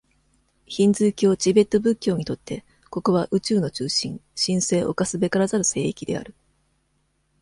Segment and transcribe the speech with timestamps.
[0.65, 6.33] ヒンズー教、チベット仏教にとって、ここは、宇宙の中心、神聖侵すべからざる聖域である。